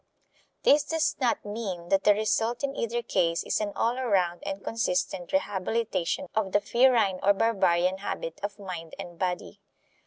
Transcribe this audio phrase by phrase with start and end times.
[0.63, 4.63] This does not mean that the result in either case is an all around and
[4.63, 9.61] consistent rehabilitation of the ferine or barbarian habit of mind and body.